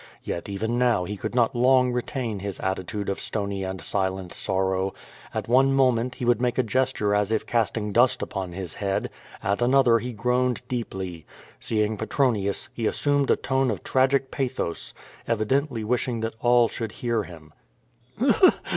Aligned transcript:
Yet 0.23 0.49
even 0.49 0.79
now 0.79 1.03
he 1.03 1.15
could 1.15 1.35
not 1.35 1.55
long 1.55 1.91
re 1.91 2.01
tain 2.01 2.39
his 2.39 2.59
attitude 2.61 3.07
of 3.07 3.19
stony 3.19 3.63
and 3.63 3.79
silent 3.79 4.33
sorrow. 4.33 4.95
At 5.31 5.47
one 5.47 5.73
moment 5.73 6.15
he 6.15 6.25
would 6.25 6.41
make 6.41 6.57
a 6.57 6.63
gesture 6.63 7.13
as 7.13 7.31
if 7.31 7.45
casting 7.45 7.93
dust 7.93 8.23
upon 8.23 8.53
his 8.53 8.73
head, 8.73 9.11
at 9.43 9.61
another 9.61 9.99
he 9.99 10.11
groaned 10.11 10.63
deeply. 10.67 11.27
Seeing 11.59 11.97
Petronius, 11.97 12.67
he 12.73 12.87
assumed 12.87 13.29
a 13.29 13.35
tone 13.35 13.69
of 13.69 13.83
tragic 13.83 14.31
pathos, 14.31 14.95
evidently 15.27 15.83
wishing 15.83 16.21
that 16.21 16.33
all 16.41 16.67
should 16.67 16.93
hear 16.93 17.21
him. 17.21 17.53